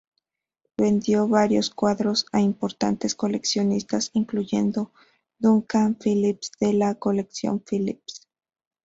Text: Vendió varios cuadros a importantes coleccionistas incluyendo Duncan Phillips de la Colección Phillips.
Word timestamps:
Vendió 0.77 1.27
varios 1.27 1.69
cuadros 1.69 2.25
a 2.31 2.41
importantes 2.41 3.13
coleccionistas 3.13 4.09
incluyendo 4.13 4.91
Duncan 5.37 5.95
Phillips 6.03 6.53
de 6.59 6.73
la 6.73 6.95
Colección 6.95 7.59
Phillips. 7.69 8.27